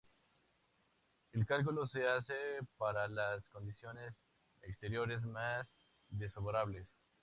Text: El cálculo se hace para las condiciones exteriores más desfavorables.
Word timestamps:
El 1.31 1.45
cálculo 1.45 1.85
se 1.85 2.07
hace 2.07 2.33
para 2.79 3.07
las 3.07 3.47
condiciones 3.49 4.11
exteriores 4.63 5.21
más 5.21 5.67
desfavorables. 6.09 6.87